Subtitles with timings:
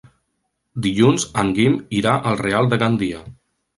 [0.85, 3.21] Dilluns en Guim irà al Real de Gandia.